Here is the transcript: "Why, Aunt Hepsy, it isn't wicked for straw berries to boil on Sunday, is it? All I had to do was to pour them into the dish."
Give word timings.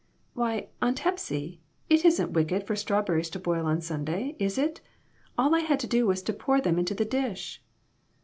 "Why, 0.33 0.69
Aunt 0.81 0.97
Hepsy, 0.97 1.61
it 1.87 2.03
isn't 2.03 2.31
wicked 2.33 2.65
for 2.65 2.75
straw 2.75 3.03
berries 3.03 3.29
to 3.33 3.39
boil 3.39 3.67
on 3.67 3.81
Sunday, 3.81 4.35
is 4.39 4.57
it? 4.57 4.81
All 5.37 5.53
I 5.53 5.59
had 5.59 5.79
to 5.81 5.85
do 5.85 6.07
was 6.07 6.23
to 6.23 6.33
pour 6.33 6.59
them 6.59 6.79
into 6.79 6.95
the 6.95 7.05
dish." 7.05 7.61